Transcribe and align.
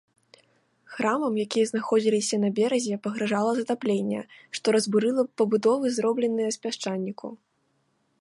Храмам, 0.93 1.33
якія 1.45 1.65
знаходзіліся 1.71 2.39
на 2.45 2.49
беразе, 2.59 2.97
пагражала 3.05 3.51
затапленне, 3.59 4.21
што 4.61 4.67
разбурыла 4.77 5.21
б 5.27 5.31
пабудовы 5.43 5.87
зробленыя 5.99 6.49
з 6.57 6.65
пясчаніку. 6.65 7.27